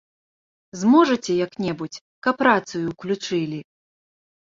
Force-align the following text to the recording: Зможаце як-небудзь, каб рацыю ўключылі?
Зможаце 0.83 1.31
як-небудзь, 1.45 2.01
каб 2.29 2.37
рацыю 2.51 2.83
ўключылі? 2.91 3.65